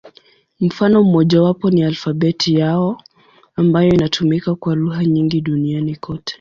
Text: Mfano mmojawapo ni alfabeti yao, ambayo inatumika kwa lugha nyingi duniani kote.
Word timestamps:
Mfano 0.59 1.03
mmojawapo 1.03 1.69
ni 1.69 1.83
alfabeti 1.83 2.55
yao, 2.55 3.01
ambayo 3.55 3.89
inatumika 3.89 4.55
kwa 4.55 4.75
lugha 4.75 5.05
nyingi 5.05 5.41
duniani 5.41 5.95
kote. 5.95 6.23